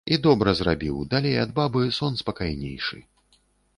[0.15, 2.97] І добра зрабіў, далей ад бабы, сон спакайнейшы.